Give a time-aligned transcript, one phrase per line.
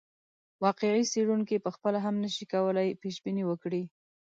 [0.63, 3.83] واقعي څېړونکی پخپله هم نه شي کولای پیشبیني وکړي.